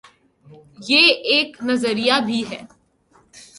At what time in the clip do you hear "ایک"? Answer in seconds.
1.31-1.57